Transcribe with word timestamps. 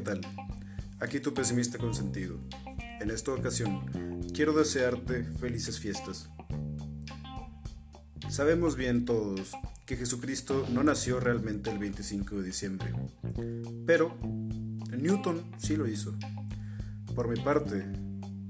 ¿qué 0.00 0.06
tal? 0.06 0.20
Aquí 1.00 1.20
tu 1.20 1.34
pesimista 1.34 1.76
consentido. 1.76 2.38
En 3.02 3.10
esta 3.10 3.32
ocasión, 3.32 4.22
quiero 4.32 4.54
desearte 4.54 5.24
felices 5.24 5.78
fiestas. 5.78 6.30
Sabemos 8.30 8.76
bien 8.76 9.04
todos 9.04 9.52
que 9.84 9.96
Jesucristo 9.96 10.66
no 10.72 10.82
nació 10.82 11.20
realmente 11.20 11.70
el 11.70 11.78
25 11.78 12.36
de 12.36 12.42
diciembre, 12.42 12.94
pero 13.84 14.16
Newton 14.96 15.50
sí 15.58 15.76
lo 15.76 15.86
hizo. 15.86 16.14
Por 17.14 17.28
mi 17.28 17.38
parte, 17.38 17.82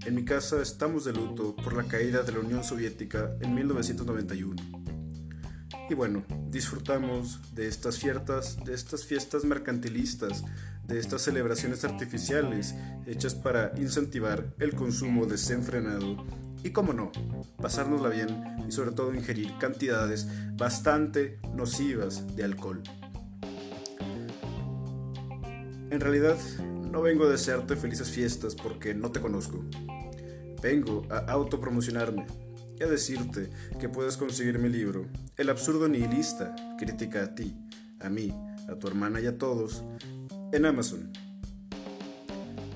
en 0.07 0.15
mi 0.15 0.25
casa 0.25 0.63
estamos 0.63 1.05
de 1.05 1.15
luto 1.15 1.57
por 1.57 1.75
la 1.75 1.83
caída 1.83 2.23
de 2.23 2.31
la 2.31 2.39
Unión 2.39 2.63
Soviética 2.63 3.35
en 3.41 3.55
1991. 3.57 4.55
Y 5.89 5.95
bueno, 5.95 6.25
disfrutamos 6.49 7.41
de 7.57 7.67
estas 7.67 7.99
fiestas, 7.99 8.65
de 8.65 8.75
estas 8.75 9.05
fiestas 9.05 9.45
mercantilistas, 9.45 10.45
de 10.91 10.99
estas 10.99 11.23
celebraciones 11.23 11.85
artificiales 11.85 12.75
hechas 13.07 13.35
para 13.35 13.73
incentivar 13.77 14.53
el 14.59 14.75
consumo 14.75 15.25
desenfrenado 15.25 16.25
y, 16.63 16.71
como 16.71 16.93
no, 16.93 17.13
pasárnosla 17.63 18.09
bien 18.09 18.45
y 18.69 18.73
sobre 18.73 18.91
todo 18.91 19.15
ingerir 19.15 19.57
cantidades 19.59 20.27
bastante 20.57 21.39
nocivas 21.55 22.37
de 22.37 22.45
alcohol. 22.45 22.83
En 25.91 26.01
realidad, 26.01 26.37
no 26.91 27.03
vengo 27.03 27.25
a 27.25 27.31
desearte 27.31 27.77
felices 27.77 28.11
fiestas 28.11 28.55
porque 28.55 28.95
no 28.95 29.11
te 29.13 29.21
conozco. 29.21 29.65
Vengo 30.61 31.07
a 31.09 31.19
autopromocionarme 31.31 32.27
y 32.79 32.83
a 32.83 32.87
decirte 32.87 33.51
que 33.79 33.89
puedes 33.89 34.17
conseguir 34.17 34.59
mi 34.59 34.69
libro, 34.69 35.07
El 35.37 35.51
absurdo 35.51 35.89
nihilista, 35.89 36.55
crítica 36.79 37.23
a 37.23 37.35
ti, 37.35 37.57
a 38.01 38.09
mí, 38.09 38.35
a 38.69 38.75
tu 38.77 38.89
hermana 38.89 39.21
y 39.21 39.27
a 39.27 39.39
todos, 39.39 39.83
en 40.53 40.67
Amazon. 40.67 41.13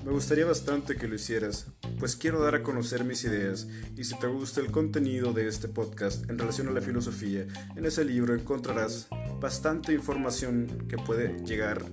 Me 0.05 0.11
gustaría 0.11 0.45
bastante 0.45 0.95
que 0.95 1.07
lo 1.07 1.15
hicieras, 1.15 1.67
pues 1.99 2.15
quiero 2.15 2.41
dar 2.41 2.55
a 2.55 2.63
conocer 2.63 3.03
mis 3.03 3.23
ideas 3.23 3.67
y 3.97 4.03
si 4.03 4.17
te 4.19 4.27
gusta 4.27 4.61
el 4.61 4.71
contenido 4.71 5.33
de 5.33 5.47
este 5.47 5.67
podcast 5.67 6.29
en 6.29 6.37
relación 6.37 6.67
a 6.67 6.71
la 6.71 6.81
filosofía, 6.81 7.47
en 7.75 7.85
ese 7.85 8.05
libro 8.05 8.35
encontrarás 8.35 9.07
bastante 9.41 9.93
información 9.93 10.85
que 10.87 10.97
puede 10.97 11.43
llegar 11.43 11.83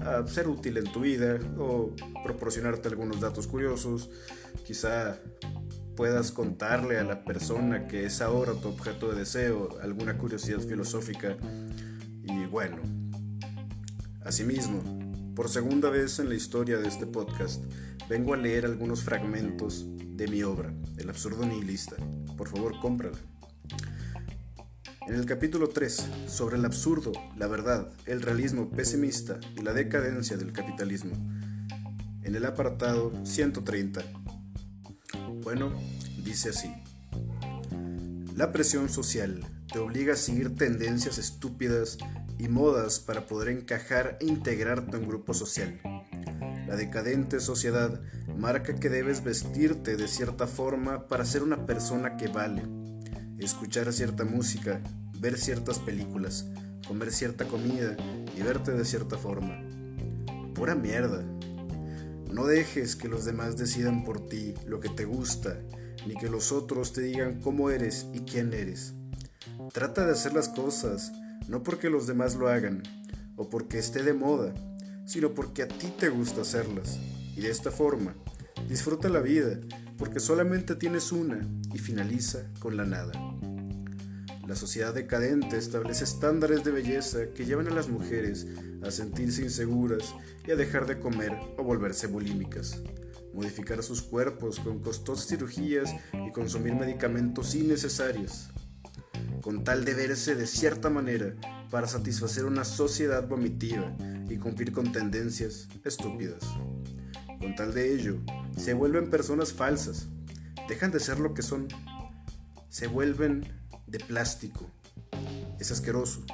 a 0.00 0.26
ser 0.26 0.46
útil 0.48 0.76
en 0.76 0.92
tu 0.92 1.00
vida 1.00 1.38
o 1.58 1.94
proporcionarte 2.22 2.88
algunos 2.88 3.20
datos 3.20 3.46
curiosos, 3.46 4.10
quizá 4.66 5.18
puedas 5.96 6.32
contarle 6.32 6.98
a 6.98 7.04
la 7.04 7.24
persona 7.24 7.86
que 7.86 8.04
es 8.04 8.20
ahora 8.20 8.52
tu 8.52 8.68
objeto 8.68 9.10
de 9.10 9.20
deseo 9.20 9.78
alguna 9.80 10.18
curiosidad 10.18 10.60
filosófica. 10.60 11.36
Y 12.22 12.46
bueno, 12.46 12.78
asimismo, 14.22 15.03
por 15.34 15.48
segunda 15.48 15.90
vez 15.90 16.20
en 16.20 16.28
la 16.28 16.36
historia 16.36 16.78
de 16.78 16.86
este 16.86 17.06
podcast, 17.06 17.64
vengo 18.08 18.34
a 18.34 18.36
leer 18.36 18.64
algunos 18.64 19.02
fragmentos 19.02 19.84
de 19.98 20.28
mi 20.28 20.42
obra, 20.44 20.72
El 20.96 21.10
absurdo 21.10 21.44
nihilista. 21.44 21.96
Por 22.36 22.48
favor, 22.48 22.78
cómprala. 22.80 23.18
En 25.08 25.14
el 25.14 25.26
capítulo 25.26 25.68
3, 25.68 26.08
sobre 26.28 26.56
el 26.56 26.64
absurdo, 26.64 27.12
la 27.36 27.48
verdad, 27.48 27.90
el 28.06 28.22
realismo 28.22 28.70
pesimista 28.70 29.40
y 29.56 29.62
la 29.62 29.72
decadencia 29.72 30.36
del 30.36 30.52
capitalismo, 30.52 31.12
en 32.22 32.34
el 32.34 32.44
apartado 32.44 33.12
130, 33.24 34.02
bueno, 35.42 35.72
dice 36.24 36.50
así. 36.50 36.72
La 38.36 38.52
presión 38.52 38.88
social 38.88 39.46
te 39.72 39.78
obliga 39.78 40.14
a 40.14 40.16
seguir 40.16 40.54
tendencias 40.54 41.18
estúpidas 41.18 41.98
y 42.38 42.48
modas 42.48 42.98
para 43.00 43.26
poder 43.26 43.48
encajar 43.48 44.18
e 44.20 44.26
integrarte 44.26 44.96
en 44.96 45.02
un 45.02 45.08
grupo 45.08 45.34
social. 45.34 45.80
La 46.66 46.76
decadente 46.76 47.40
sociedad 47.40 48.00
marca 48.36 48.74
que 48.74 48.88
debes 48.88 49.22
vestirte 49.22 49.96
de 49.96 50.08
cierta 50.08 50.46
forma 50.46 51.06
para 51.08 51.24
ser 51.24 51.42
una 51.42 51.66
persona 51.66 52.16
que 52.16 52.28
vale, 52.28 52.62
escuchar 53.38 53.92
cierta 53.92 54.24
música, 54.24 54.80
ver 55.18 55.38
ciertas 55.38 55.78
películas, 55.78 56.46
comer 56.86 57.12
cierta 57.12 57.46
comida 57.46 57.96
y 58.36 58.42
verte 58.42 58.72
de 58.72 58.84
cierta 58.84 59.16
forma. 59.18 59.62
Pura 60.54 60.74
mierda. 60.74 61.22
No 62.30 62.46
dejes 62.46 62.96
que 62.96 63.08
los 63.08 63.24
demás 63.24 63.56
decidan 63.56 64.02
por 64.04 64.26
ti 64.28 64.54
lo 64.66 64.80
que 64.80 64.88
te 64.88 65.04
gusta, 65.04 65.58
ni 66.06 66.14
que 66.14 66.28
los 66.28 66.52
otros 66.52 66.92
te 66.92 67.02
digan 67.02 67.40
cómo 67.40 67.70
eres 67.70 68.06
y 68.12 68.20
quién 68.20 68.52
eres. 68.52 68.94
Trata 69.72 70.04
de 70.04 70.12
hacer 70.12 70.32
las 70.32 70.48
cosas, 70.48 71.12
no 71.48 71.62
porque 71.62 71.90
los 71.90 72.06
demás 72.06 72.36
lo 72.36 72.48
hagan, 72.48 72.82
o 73.36 73.48
porque 73.48 73.78
esté 73.78 74.02
de 74.02 74.14
moda, 74.14 74.54
sino 75.06 75.34
porque 75.34 75.62
a 75.62 75.68
ti 75.68 75.92
te 75.98 76.08
gusta 76.08 76.42
hacerlas. 76.42 76.98
Y 77.36 77.40
de 77.40 77.50
esta 77.50 77.70
forma, 77.70 78.14
disfruta 78.68 79.08
la 79.08 79.20
vida, 79.20 79.58
porque 79.98 80.20
solamente 80.20 80.74
tienes 80.76 81.12
una 81.12 81.48
y 81.72 81.78
finaliza 81.78 82.50
con 82.58 82.76
la 82.76 82.84
nada. 82.84 83.12
La 84.46 84.56
sociedad 84.56 84.92
decadente 84.92 85.56
establece 85.56 86.04
estándares 86.04 86.64
de 86.64 86.70
belleza 86.70 87.30
que 87.34 87.46
llevan 87.46 87.66
a 87.68 87.74
las 87.74 87.88
mujeres 87.88 88.46
a 88.82 88.90
sentirse 88.90 89.42
inseguras 89.42 90.14
y 90.46 90.50
a 90.50 90.56
dejar 90.56 90.86
de 90.86 91.00
comer 91.00 91.32
o 91.56 91.62
volverse 91.64 92.06
bulímicas, 92.08 92.82
modificar 93.32 93.82
sus 93.82 94.02
cuerpos 94.02 94.60
con 94.60 94.80
costosas 94.80 95.28
cirugías 95.28 95.94
y 96.12 96.30
consumir 96.30 96.74
medicamentos 96.74 97.54
innecesarios, 97.54 98.50
con 99.44 99.62
tal 99.62 99.84
de 99.84 99.92
verse 99.92 100.34
de 100.34 100.46
cierta 100.46 100.88
manera 100.88 101.34
para 101.70 101.86
satisfacer 101.86 102.46
una 102.46 102.64
sociedad 102.64 103.28
vomitiva 103.28 103.94
y 104.30 104.38
cumplir 104.38 104.72
con 104.72 104.90
tendencias 104.90 105.68
estúpidas. 105.84 106.42
Con 107.38 107.54
tal 107.54 107.74
de 107.74 107.92
ello, 107.94 108.16
se 108.56 108.72
vuelven 108.72 109.10
personas 109.10 109.52
falsas, 109.52 110.06
dejan 110.66 110.92
de 110.92 110.98
ser 110.98 111.20
lo 111.20 111.34
que 111.34 111.42
son, 111.42 111.68
se 112.70 112.86
vuelven 112.86 113.46
de 113.86 113.98
plástico. 113.98 114.66
Es 115.60 115.70
asqueroso. 115.70 116.24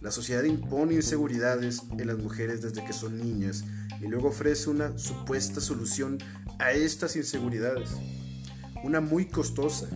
La 0.00 0.10
sociedad 0.10 0.42
impone 0.42 0.94
inseguridades 0.94 1.82
en 1.96 2.04
las 2.08 2.18
mujeres 2.18 2.62
desde 2.62 2.84
que 2.84 2.92
son 2.92 3.16
niñas 3.16 3.62
y 4.00 4.08
luego 4.08 4.30
ofrece 4.30 4.70
una 4.70 4.98
supuesta 4.98 5.60
solución 5.60 6.18
a 6.58 6.72
estas 6.72 7.14
inseguridades. 7.14 7.90
Una 8.82 9.00
muy 9.00 9.28
costosa, 9.28 9.88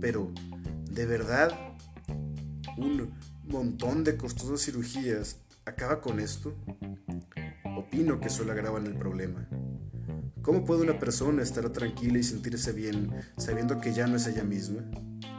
pero 0.00 0.32
¿de 0.90 1.06
verdad 1.06 1.69
un 2.76 3.12
montón 3.44 4.04
de 4.04 4.16
costosas 4.16 4.64
cirugías 4.64 5.38
acaba 5.64 6.00
con 6.00 6.20
esto? 6.20 6.54
Opino 7.76 8.20
que 8.20 8.30
solo 8.30 8.52
agravan 8.52 8.86
el 8.86 8.96
problema. 8.96 9.48
¿Cómo 10.42 10.64
puede 10.64 10.82
una 10.82 10.98
persona 10.98 11.42
estar 11.42 11.68
tranquila 11.70 12.18
y 12.18 12.22
sentirse 12.22 12.72
bien 12.72 13.10
sabiendo 13.36 13.80
que 13.80 13.92
ya 13.92 14.06
no 14.06 14.16
es 14.16 14.26
ella 14.26 14.44
misma? 14.44 14.82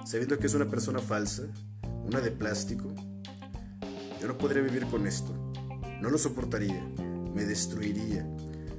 sabiendo 0.05 0.39
que 0.39 0.47
es 0.47 0.53
una 0.53 0.67
persona 0.67 0.99
falsa, 0.99 1.43
una 2.05 2.19
de 2.19 2.31
plástico. 2.31 2.93
Yo 4.19 4.27
no 4.27 4.37
podría 4.37 4.61
vivir 4.61 4.85
con 4.87 5.07
esto, 5.07 5.33
no 6.01 6.09
lo 6.09 6.17
soportaría, 6.17 6.85
me 7.33 7.45
destruiría. 7.45 8.27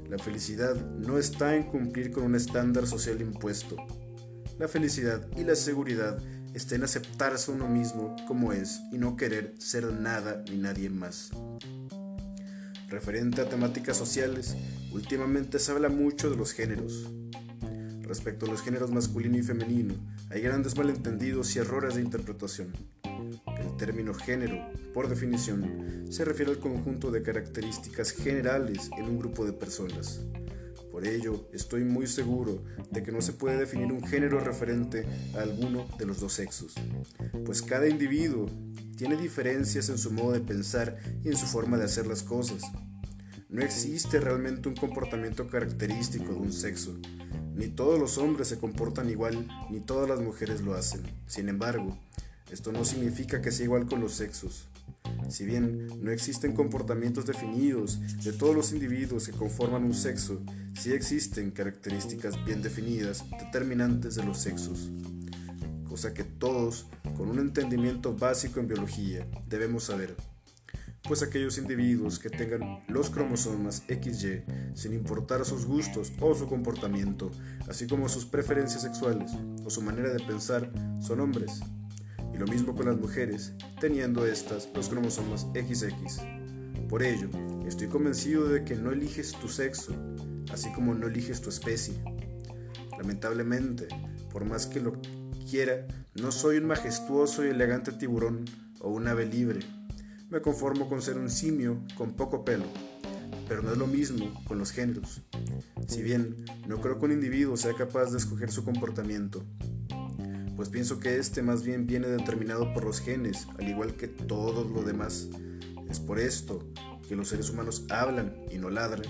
La 0.09 0.19
felicidad 0.19 0.75
no 0.75 1.19
está 1.19 1.57
en 1.57 1.65
cumplir 1.65 2.13
con 2.13 2.25
un 2.25 2.35
estándar 2.35 2.87
social 2.87 3.21
impuesto. 3.21 3.77
La 4.59 4.69
felicidad 4.69 5.27
y 5.37 5.45
la 5.45 5.57
seguridad 5.57 6.19
está 6.55 6.75
en 6.75 6.85
aceptarse 6.85 7.51
uno 7.51 7.69
mismo 7.69 8.17
como 8.27 8.53
es 8.53 8.81
y 8.93 8.99
no 8.99 9.17
querer 9.17 9.55
ser 9.59 9.93
nada 9.93 10.45
ni 10.51 10.57
nadie 10.57 10.91
más. 10.91 11.31
Referente 12.89 13.41
a 13.41 13.49
temáticas 13.49 13.97
sociales, 13.97 14.57
últimamente 14.93 15.59
se 15.59 15.73
habla 15.73 15.89
mucho 15.89 16.29
de 16.29 16.37
los 16.37 16.53
géneros, 16.53 17.11
Respecto 18.13 18.45
a 18.45 18.51
los 18.51 18.61
géneros 18.61 18.91
masculino 18.91 19.39
y 19.39 19.43
femenino, 19.43 19.95
hay 20.29 20.43
grandes 20.43 20.77
malentendidos 20.77 21.57
y 21.57 21.61
errores 21.61 21.95
de 21.95 22.03
interpretación. 22.03 22.71
El 23.59 23.75
término 23.79 24.13
género, 24.13 24.71
por 24.93 25.09
definición, 25.09 26.05
se 26.11 26.23
refiere 26.27 26.51
al 26.51 26.59
conjunto 26.59 27.11
de 27.11 27.23
características 27.23 28.11
generales 28.11 28.91
en 28.99 29.07
un 29.07 29.19
grupo 29.19 29.47
de 29.47 29.55
personas. 29.55 30.21
Por 30.93 31.07
ello, 31.07 31.49
estoy 31.55 31.85
muy 31.85 32.07
seguro 32.07 32.63
de 32.91 33.03
que 33.03 33.13
no 33.13 33.23
se 33.23 33.33
puede 33.33 33.57
definir 33.57 33.91
un 33.91 34.07
género 34.07 34.41
referente 34.41 35.07
a 35.35 35.41
alguno 35.41 35.89
de 35.99 36.05
los 36.05 36.21
dos 36.21 36.35
sexos, 36.35 36.75
pues 37.47 37.63
cada 37.63 37.89
individuo 37.89 38.47
tiene 38.99 39.17
diferencias 39.17 39.89
en 39.89 39.97
su 39.97 40.13
modo 40.13 40.33
de 40.33 40.41
pensar 40.41 40.99
y 41.25 41.29
en 41.29 41.37
su 41.39 41.47
forma 41.47 41.79
de 41.79 41.85
hacer 41.85 42.07
las 42.07 42.23
cosas. 42.23 42.61
No 43.49 43.63
existe 43.63 44.21
realmente 44.21 44.69
un 44.69 44.77
comportamiento 44.77 45.49
característico 45.49 46.35
de 46.35 46.41
un 46.41 46.53
sexo, 46.53 46.95
ni 47.55 47.69
todos 47.69 47.99
los 47.99 48.19
hombres 48.19 48.49
se 48.49 48.59
comportan 48.59 49.09
igual, 49.09 49.49
ni 49.71 49.81
todas 49.81 50.11
las 50.11 50.21
mujeres 50.21 50.61
lo 50.61 50.75
hacen. 50.75 51.01
Sin 51.27 51.49
embargo, 51.49 51.99
esto 52.51 52.71
no 52.71 52.85
significa 52.85 53.41
que 53.41 53.51
sea 53.51 53.65
igual 53.65 53.87
con 53.87 54.01
los 54.01 54.13
sexos. 54.13 54.69
Si 55.29 55.45
bien 55.45 55.89
no 56.03 56.11
existen 56.11 56.53
comportamientos 56.53 57.27
definidos 57.27 58.01
de 58.23 58.33
todos 58.33 58.55
los 58.55 58.73
individuos 58.73 59.27
que 59.27 59.33
conforman 59.33 59.85
un 59.85 59.95
sexo, 59.95 60.43
sí 60.79 60.93
existen 60.93 61.51
características 61.51 62.43
bien 62.45 62.63
definidas 62.63 63.25
determinantes 63.39 64.15
de 64.15 64.25
los 64.25 64.39
sexos, 64.39 64.91
cosa 65.89 66.13
que 66.15 66.25
todos, 66.25 66.87
con 67.17 67.29
un 67.29 67.39
entendimiento 67.39 68.15
básico 68.15 68.61
en 68.61 68.69
biología, 68.69 69.27
debemos 69.49 69.85
saber. 69.85 70.17
pues 71.09 71.23
aquellos 71.23 71.59
individuos 71.59 72.21
que 72.21 72.31
tengan 72.31 72.85
los 72.87 73.11
cromosomas 73.11 73.83
XY, 73.89 74.45
sin 74.75 74.93
importar 74.93 75.45
sus 75.45 75.67
gustos 75.67 76.13
o 76.21 76.33
su 76.35 76.47
comportamiento, 76.47 77.33
así 77.69 77.89
como 77.89 78.09
sus 78.09 78.25
preferencias 78.25 78.83
sexuales 78.83 79.33
o 79.65 79.71
su 79.71 79.83
manera 79.83 80.11
de 80.11 80.25
pensar, 80.25 80.71
son 81.01 81.19
hombres. 81.19 81.61
Lo 82.43 82.49
mismo 82.49 82.75
con 82.75 82.87
las 82.87 82.99
mujeres, 82.99 83.53
teniendo 83.81 84.27
estas 84.27 84.69
los 84.75 84.89
cromosomas 84.89 85.47
XX. 85.55 86.23
Por 86.89 87.05
ello, 87.05 87.29
estoy 87.69 87.87
convencido 87.87 88.49
de 88.49 88.65
que 88.65 88.75
no 88.75 88.91
eliges 88.91 89.31
tu 89.31 89.47
sexo, 89.47 89.95
así 90.53 90.73
como 90.73 90.93
no 90.93 91.07
eliges 91.07 91.41
tu 91.41 91.51
especie. 91.51 91.95
Lamentablemente, 92.99 93.87
por 94.33 94.45
más 94.45 94.67
que 94.67 94.81
lo 94.81 94.95
quiera, 95.49 95.87
no 96.17 96.33
soy 96.33 96.57
un 96.57 96.65
majestuoso 96.65 97.47
y 97.47 97.51
elegante 97.51 97.93
tiburón 97.93 98.45
o 98.81 98.91
un 98.91 99.07
ave 99.07 99.25
libre 99.25 99.61
me 100.29 100.41
conformo 100.41 100.89
con 100.89 101.01
ser 101.01 101.19
un 101.19 101.31
simio 101.31 101.79
con 101.95 102.15
poco 102.15 102.45
pelo, 102.45 102.65
pero 103.47 103.63
no 103.63 103.71
es 103.71 103.79
lo 103.79 103.87
mismo 103.87 104.35
con 104.49 104.59
los 104.59 104.73
géneros. 104.73 105.21
Si 105.87 106.03
bien 106.03 106.45
no 106.67 106.81
creo 106.81 106.99
que 106.99 107.05
un 107.05 107.13
individuo 107.13 107.57
sea 107.57 107.75
capaz 107.75 108.07
de 108.11 108.19
escoger 108.19 108.51
su 108.51 108.65
comportamiento, 108.65 109.45
pues 110.57 110.69
pienso 110.69 111.01
que 111.01 111.17
este 111.17 111.43
más 111.43 111.63
bien 111.63 111.87
viene 111.87 112.09
determinado 112.09 112.73
por 112.73 112.85
los 112.85 113.01
genes, 113.01 113.47
al 113.59 113.69
igual 113.69 113.95
que 113.95 114.09
todo 114.09 114.65
lo 114.65 114.83
demás. 114.83 115.29
Es 115.89 116.01
por 116.01 116.19
esto 116.19 116.67
que 117.09 117.17
los 117.17 117.29
seres 117.29 117.51
humanos 117.51 117.85
hablan 117.91 118.35
y 118.51 118.59
no 118.59 118.71
ladran. 118.71 119.05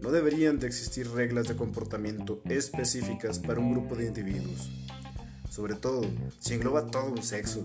No 0.00 0.10
deberían 0.10 0.58
de 0.58 0.66
existir 0.66 1.08
reglas 1.10 1.48
de 1.48 1.56
comportamiento 1.56 2.42
específicas 2.44 3.38
para 3.38 3.60
un 3.60 3.72
grupo 3.72 3.94
de 3.94 4.06
individuos, 4.06 4.70
sobre 5.50 5.74
todo 5.74 6.02
si 6.40 6.54
engloba 6.54 6.86
todo 6.86 7.10
un 7.10 7.22
sexo 7.22 7.64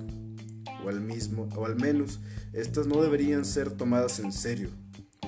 o 0.83 0.89
al 0.89 1.01
mismo, 1.01 1.49
o 1.55 1.65
al 1.65 1.75
menos 1.75 2.19
estas 2.53 2.87
no 2.87 3.01
deberían 3.01 3.43
ser 3.43 3.71
tomadas 3.71 4.19
en 4.19 4.31
serio, 4.31 4.69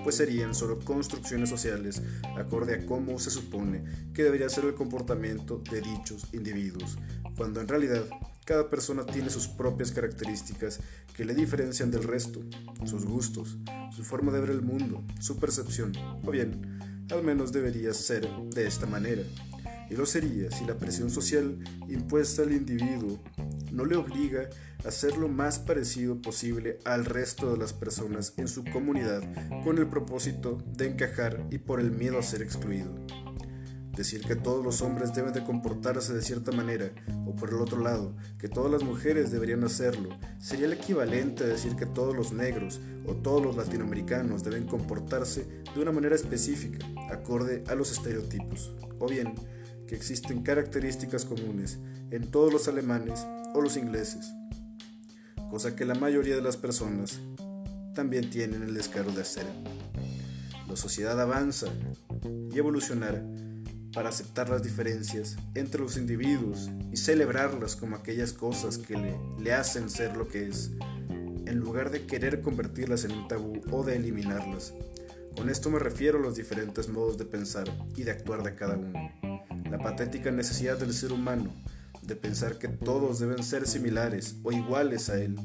pues 0.03 0.15
serían 0.15 0.53
solo 0.55 0.79
construcciones 0.79 1.49
sociales 1.49 2.01
acorde 2.37 2.75
a 2.75 2.85
cómo 2.85 3.19
se 3.19 3.29
supone 3.29 3.83
que 4.13 4.23
debería 4.23 4.49
ser 4.49 4.65
el 4.65 4.73
comportamiento 4.73 5.61
de 5.71 5.81
dichos 5.81 6.27
individuos, 6.33 6.97
cuando 7.35 7.61
en 7.61 7.67
realidad 7.67 8.03
cada 8.45 8.69
persona 8.69 9.05
tiene 9.05 9.29
sus 9.29 9.47
propias 9.47 9.91
características 9.91 10.79
que 11.15 11.25
le 11.25 11.35
diferencian 11.35 11.91
del 11.91 12.03
resto, 12.03 12.41
sus 12.85 13.05
gustos, 13.05 13.57
su 13.91 14.03
forma 14.03 14.31
de 14.31 14.41
ver 14.41 14.49
el 14.49 14.61
mundo, 14.61 15.03
su 15.19 15.37
percepción, 15.37 15.93
o 16.25 16.31
bien, 16.31 17.05
al 17.11 17.23
menos 17.23 17.51
debería 17.51 17.93
ser 17.93 18.27
de 18.49 18.67
esta 18.67 18.87
manera. 18.87 19.23
Y 19.89 19.95
lo 19.95 20.05
sería 20.05 20.49
si 20.51 20.65
la 20.65 20.77
presión 20.77 21.09
social 21.09 21.59
impuesta 21.87 22.43
al 22.43 22.53
individuo 22.53 23.21
no 23.71 23.85
le 23.85 23.95
obliga 23.95 24.49
a 24.85 24.91
ser 24.91 25.17
lo 25.17 25.27
más 25.27 25.59
parecido 25.59 26.21
posible 26.21 26.79
al 26.85 27.05
resto 27.05 27.51
de 27.51 27.57
las 27.57 27.73
personas 27.73 28.33
en 28.37 28.47
su 28.47 28.63
comunidad 28.65 29.23
con 29.63 29.77
el 29.77 29.87
propósito 29.87 30.57
de 30.75 30.87
encajar 30.87 31.45
y 31.51 31.59
por 31.59 31.79
el 31.79 31.91
miedo 31.91 32.19
a 32.19 32.23
ser 32.23 32.41
excluido. 32.41 32.93
Decir 33.95 34.21
que 34.21 34.35
todos 34.35 34.63
los 34.63 34.81
hombres 34.81 35.13
deben 35.13 35.33
de 35.33 35.43
comportarse 35.43 36.13
de 36.13 36.21
cierta 36.21 36.51
manera, 36.53 36.91
o 37.27 37.35
por 37.35 37.49
el 37.49 37.55
otro 37.55 37.79
lado, 37.81 38.15
que 38.39 38.47
todas 38.47 38.71
las 38.71 38.83
mujeres 38.83 39.31
deberían 39.31 39.63
hacerlo, 39.65 40.09
sería 40.39 40.65
el 40.65 40.73
equivalente 40.73 41.43
a 41.43 41.47
decir 41.47 41.75
que 41.75 41.85
todos 41.85 42.15
los 42.15 42.31
negros 42.31 42.79
o 43.05 43.15
todos 43.15 43.43
los 43.43 43.57
latinoamericanos 43.57 44.43
deben 44.43 44.65
comportarse 44.65 45.45
de 45.75 45.81
una 45.81 45.91
manera 45.91 46.15
específica, 46.15 46.85
acorde 47.11 47.63
a 47.67 47.75
los 47.75 47.91
estereotipos, 47.91 48.73
o 48.97 49.07
bien 49.07 49.35
que 49.87 49.95
existen 49.95 50.41
características 50.41 51.25
comunes 51.25 51.79
en 52.11 52.31
todos 52.31 52.53
los 52.53 52.69
alemanes 52.69 53.25
o 53.53 53.61
los 53.61 53.77
ingleses, 53.77 54.31
cosa 55.49 55.75
que 55.75 55.85
la 55.85 55.95
mayoría 55.95 56.35
de 56.35 56.41
las 56.41 56.57
personas 56.57 57.19
también 57.93 58.29
tienen 58.29 58.63
el 58.63 58.73
descaro 58.73 59.11
de 59.11 59.21
hacer. 59.21 59.45
La 60.67 60.75
sociedad 60.75 61.19
avanza 61.19 61.67
y 62.51 62.57
evolucionará 62.57 63.21
para 63.93 64.09
aceptar 64.09 64.49
las 64.49 64.63
diferencias 64.63 65.37
entre 65.53 65.81
los 65.81 65.97
individuos 65.97 66.69
y 66.91 66.97
celebrarlas 66.97 67.75
como 67.75 67.97
aquellas 67.97 68.31
cosas 68.31 68.77
que 68.77 68.95
le, 68.95 69.19
le, 69.39 69.53
hacen 69.53 69.89
ser 69.89 70.15
lo 70.15 70.27
que 70.27 70.47
es, 70.47 70.71
en 71.09 71.59
lugar 71.59 71.91
de 71.91 72.05
querer 72.05 72.41
convertirlas 72.41 73.03
en 73.03 73.11
un 73.11 73.27
tabú 73.27 73.59
o 73.69 73.83
de 73.83 73.97
eliminarlas. 73.97 74.73
Con 75.35 75.49
esto 75.49 75.69
me 75.69 75.79
refiero 75.79 76.19
a 76.19 76.21
los 76.21 76.35
diferentes 76.35 76.87
modos 76.87 77.17
de 77.17 77.25
pensar 77.25 77.65
y 77.97 78.03
de 78.03 78.11
actuar 78.11 78.43
de 78.43 78.55
cada 78.55 78.77
uno. 78.77 79.11
La 79.69 79.79
patética 79.79 80.31
necesidad 80.31 80.77
del 80.77 80.93
ser 80.93 81.11
humano 81.11 81.51
de 82.01 82.15
pensar 82.15 82.57
que 82.57 82.67
todos 82.67 83.19
deben 83.19 83.43
ser 83.43 83.67
similares 83.67 84.35
o 84.43 84.51
iguales 84.51 85.09
a 85.09 85.19
él 85.19 85.35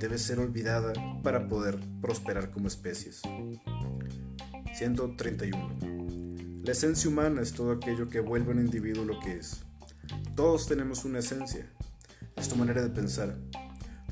debe 0.00 0.18
ser 0.18 0.38
olvidada 0.38 0.92
para 1.22 1.48
poder 1.48 1.78
prosperar 2.00 2.50
como 2.50 2.68
especies. 2.68 3.22
131. 4.74 6.62
La 6.64 6.72
esencia 6.72 7.08
humana 7.08 7.40
es 7.40 7.52
todo 7.52 7.72
aquello 7.72 8.08
que 8.08 8.20
vuelve 8.20 8.50
a 8.50 8.54
un 8.54 8.60
individuo 8.60 9.04
lo 9.04 9.20
que 9.20 9.36
es. 9.36 9.62
Todos 10.34 10.66
tenemos 10.66 11.04
una 11.04 11.20
esencia, 11.20 11.66
es 12.36 12.48
tu 12.48 12.56
manera 12.56 12.82
de 12.82 12.90
pensar, 12.90 13.38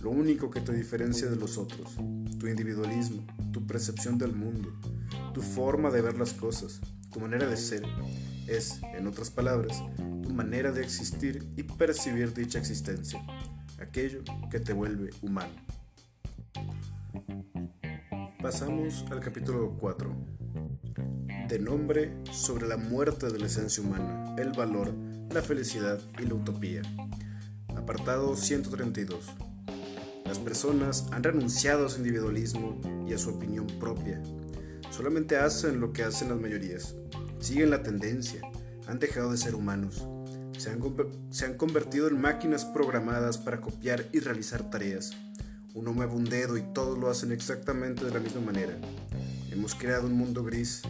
lo 0.00 0.10
único 0.10 0.50
que 0.50 0.60
te 0.60 0.72
diferencia 0.72 1.28
de 1.28 1.36
los 1.36 1.58
otros, 1.58 1.96
tu 2.38 2.46
individualismo, 2.46 3.26
tu 3.52 3.66
percepción 3.66 4.18
del 4.18 4.32
mundo, 4.32 4.72
tu 5.32 5.42
forma 5.42 5.90
de 5.90 6.02
ver 6.02 6.16
las 6.16 6.32
cosas, 6.32 6.80
tu 7.14 7.20
manera 7.20 7.46
de 7.46 7.56
ser, 7.56 7.84
es, 8.49 8.81
en 8.93 9.06
otras 9.06 9.31
palabras, 9.31 9.81
manera 10.28 10.72
de 10.72 10.82
existir 10.82 11.46
y 11.56 11.62
percibir 11.62 12.34
dicha 12.34 12.58
existencia, 12.58 13.25
aquello 13.81 14.25
que 14.50 14.58
te 14.58 14.72
vuelve 14.72 15.11
humano. 15.22 15.55
Pasamos 18.43 19.05
al 19.12 19.20
capítulo 19.20 19.76
4, 19.78 20.12
de 21.46 21.58
nombre 21.61 22.16
sobre 22.32 22.66
la 22.66 22.78
muerte 22.78 23.31
de 23.31 23.38
la 23.38 23.46
esencia 23.46 23.81
humana, 23.81 24.34
el 24.37 24.50
valor, 24.50 24.93
la 25.32 25.40
felicidad 25.40 26.00
y 26.20 26.26
la 26.26 26.34
utopía. 26.34 26.82
Apartado 27.76 28.34
132. 28.34 29.25
Las 30.25 30.40
personas 30.40 31.06
han 31.12 31.22
renunciado 31.22 31.87
a 31.87 31.90
su 31.90 31.99
individualismo 31.99 32.81
y 33.06 33.12
a 33.12 33.19
su 33.19 33.31
opinión 33.31 33.69
propia. 33.78 34.20
Solamente 34.90 35.37
hacen 35.37 35.78
lo 35.78 35.93
que 35.93 36.02
hacen 36.02 36.31
las 36.31 36.40
mayorías. 36.40 36.96
Siguen 37.44 37.70
la 37.70 37.82
tendencia. 37.82 38.41
Han 38.87 38.99
dejado 38.99 39.31
de 39.31 39.37
ser 39.37 39.55
humanos 39.55 40.05
se 40.58 41.44
han, 41.44 41.55
convertido 41.55 42.08
en 42.08 42.20
máquinas 42.20 42.64
programadas 42.64 43.38
para 43.38 43.61
copiar 43.61 44.08
y 44.12 44.20
realizar 44.20 44.70
tareas. 44.70 45.12
Uno 45.75 45.93
mueve 45.93 46.14
un 46.14 46.25
dedo 46.25 46.56
y 46.56 46.62
todos 46.73 46.98
lo 46.98 47.10
hacen 47.10 47.32
exactamente 47.32 48.05
de 48.05 48.13
la 48.13 48.20
misma 48.20 48.41
manera. 48.41 48.72
Hemos 49.51 49.74
creado 49.74 50.06
un 50.06 50.15
mundo 50.15 50.43
gris. 50.44 50.82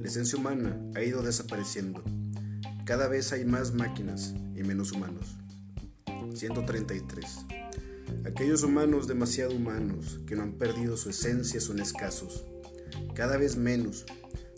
La 0.00 0.06
esencia 0.06 0.38
humana 0.38 0.78
ha 0.94 1.02
ido 1.02 1.22
desapareciendo. 1.22 2.04
Cada 2.84 3.08
vez 3.08 3.32
hay 3.32 3.44
más 3.44 3.72
máquinas 3.72 4.34
y 4.54 4.62
menos 4.62 4.92
humanos. 4.92 5.36
133. 6.34 7.46
Aquellos 8.26 8.62
humanos 8.62 9.08
demasiado 9.08 9.54
humanos 9.54 10.20
que 10.26 10.36
no 10.36 10.42
han 10.42 10.52
perdido 10.52 10.96
su 10.96 11.10
esencia 11.10 11.60
son 11.60 11.80
escasos. 11.80 12.44
Cada 13.14 13.36
vez 13.36 13.56
menos. 13.56 14.04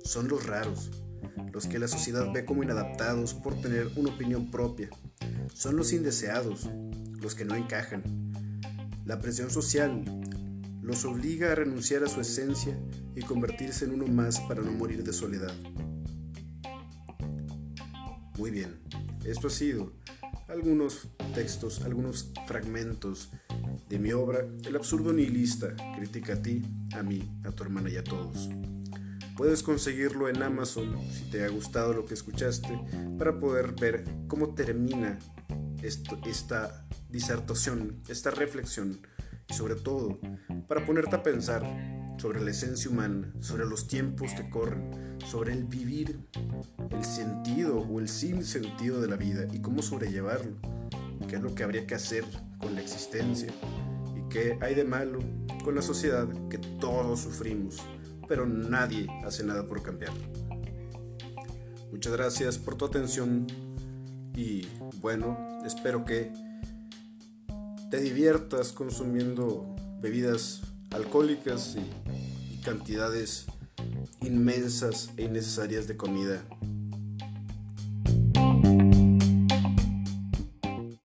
Son 0.03 0.29
los 0.29 0.45
raros 0.45 0.91
los 1.53 1.67
que 1.67 1.79
la 1.79 1.89
sociedad 1.89 2.33
ve 2.33 2.45
como 2.45 2.63
inadaptados 2.63 3.35
por 3.35 3.61
tener 3.61 3.91
una 3.97 4.11
opinión 4.11 4.51
propia. 4.51 4.91
Son 5.53 5.77
los 5.77 5.93
indeseados, 5.93 6.69
los 7.21 7.35
que 7.35 7.45
no 7.45 7.55
encajan. 7.55 8.03
La 9.05 9.19
presión 9.21 9.51
social 9.51 10.05
los 10.83 11.05
obliga 11.05 11.53
a 11.53 11.55
renunciar 11.55 12.05
a 12.05 12.09
su 12.09 12.21
esencia 12.21 12.79
y 13.15 13.23
convertirse 13.23 13.85
en 13.85 13.93
uno 13.93 14.07
más 14.07 14.41
para 14.41 14.63
no 14.63 14.73
morir 14.73 15.03
de 15.03 15.13
soledad. 15.13 15.53
Muy 18.37 18.51
bien, 18.51 18.81
esto 19.25 19.47
ha 19.47 19.51
sido 19.51 19.93
algunos 20.49 21.09
textos, 21.35 21.83
algunos 21.83 22.33
fragmentos 22.47 23.31
de 23.89 23.99
mi 23.99 24.13
obra 24.13 24.47
El 24.65 24.77
absurdo 24.77 25.13
nihilista, 25.13 25.75
critica 25.97 26.35
a 26.35 26.43
ti, 26.43 26.63
a 26.95 27.03
mí, 27.03 27.29
a 27.45 27.51
tu 27.51 27.63
hermana 27.63 27.91
y 27.91 27.97
a 27.97 28.05
todos. 28.05 28.49
Puedes 29.37 29.65
conseguirlo 29.65 30.29
en 30.29 30.43
Amazon 30.43 30.97
si 31.11 31.29
te 31.29 31.45
ha 31.45 31.49
gustado 31.49 31.93
lo 31.93 32.07
que 32.07 32.15
escuchaste 32.15 32.81
para 33.19 33.41
poder 33.41 33.73
ver 33.73 34.05
cómo 34.29 34.55
termina 34.55 35.19
esta 35.83 36.87
disertación, 37.11 38.01
esta 38.09 38.31
reflexión 38.31 39.01
y 39.49 39.55
sobre 39.55 39.75
todo 39.75 40.21
para 40.69 40.87
ponerte 40.87 41.17
a 41.17 41.23
pensar 41.25 41.65
sobre 42.17 42.41
la 42.43 42.53
esencia 42.53 42.89
humana, 42.89 43.33
sobre 43.41 43.67
los 43.67 43.89
tiempos 43.89 44.33
que 44.35 44.49
corren, 44.49 45.19
sobre 45.27 45.53
el 45.53 45.65
vivir, 45.65 46.21
el 46.91 47.05
sentido 47.05 47.81
o 47.81 47.99
el 47.99 48.09
sinsentido 48.09 49.01
de 49.01 49.09
la 49.09 49.17
vida 49.17 49.47
y 49.53 49.61
cómo 49.61 49.83
sobrellevarlo, 49.83 50.53
qué 51.29 51.37
es 51.37 51.43
lo 51.43 51.57
que 51.57 51.65
habría 51.65 51.89
que 51.89 51.97
hacer 51.97 52.25
con 52.59 52.77
la 52.77 52.83
existencia 52.83 53.53
y 54.17 54.29
qué 54.29 54.59
hay 54.61 54.77
de 54.77 54.85
malo 54.85 55.19
con 55.65 55.75
la 55.75 55.83
sociedad 55.83 56.29
que 56.49 56.59
todos 56.59 57.21
sufrimos 57.21 57.83
pero 58.29 58.47
nadie 58.47 59.07
hace 59.25 59.45
nada 59.45 59.67
por 59.67 59.83
cambiar. 59.83 60.13
Muchas 61.91 62.13
gracias 62.13 62.59
por 62.59 62.77
tu 62.77 62.85
atención 62.85 63.47
y 64.35 64.67
bueno, 65.01 65.39
espero 65.65 66.05
que 66.05 66.33
te 67.91 68.01
diviertas 68.01 68.73
consumiendo 68.73 69.75
bebidas 70.01 70.63
alcohólicas 70.91 71.77
y, 71.77 72.55
y 72.55 72.59
cantidades 72.59 73.47
inmensas 74.21 75.11
e 75.17 75.23
innecesarias 75.23 75.87
de 75.87 75.97
comida 75.97 76.43